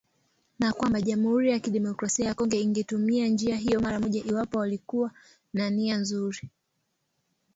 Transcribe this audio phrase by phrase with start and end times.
[0.59, 5.11] Na kwamba Jamuhuri ya Kidemokrasia ya Kongo ingetumia njia hiyo mara moja iwapo walikuwa
[5.53, 6.49] na nia nzuri